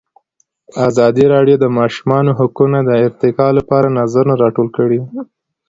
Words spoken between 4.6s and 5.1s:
کړي.